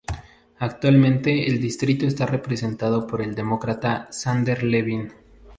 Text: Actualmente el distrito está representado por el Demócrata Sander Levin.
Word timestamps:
Actualmente 0.57 1.45
el 1.47 1.61
distrito 1.61 2.07
está 2.07 2.25
representado 2.25 3.05
por 3.05 3.21
el 3.21 3.35
Demócrata 3.35 4.07
Sander 4.09 4.63
Levin. 4.63 5.13